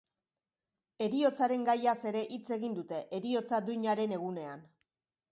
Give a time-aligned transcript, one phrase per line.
[1.07, 4.65] Heriotzaren gaiaz ere hitz egin dute, heriotza duinaren egunean.